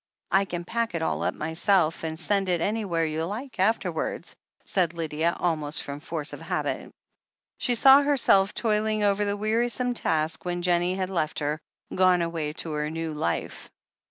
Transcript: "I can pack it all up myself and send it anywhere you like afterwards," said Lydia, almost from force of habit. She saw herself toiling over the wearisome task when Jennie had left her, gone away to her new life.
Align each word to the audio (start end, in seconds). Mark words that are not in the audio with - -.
"I 0.31 0.45
can 0.45 0.65
pack 0.65 0.95
it 0.95 1.03
all 1.03 1.21
up 1.21 1.35
myself 1.35 2.03
and 2.03 2.17
send 2.19 2.49
it 2.49 2.59
anywhere 2.59 3.05
you 3.05 3.23
like 3.25 3.59
afterwards," 3.59 4.35
said 4.65 4.95
Lydia, 4.95 5.37
almost 5.39 5.83
from 5.83 5.99
force 5.99 6.33
of 6.33 6.41
habit. 6.41 6.91
She 7.59 7.75
saw 7.75 8.01
herself 8.01 8.51
toiling 8.55 9.03
over 9.03 9.23
the 9.23 9.37
wearisome 9.37 9.93
task 9.93 10.43
when 10.43 10.63
Jennie 10.63 10.95
had 10.95 11.11
left 11.11 11.37
her, 11.37 11.59
gone 11.93 12.23
away 12.23 12.51
to 12.53 12.71
her 12.71 12.89
new 12.89 13.13
life. 13.13 13.69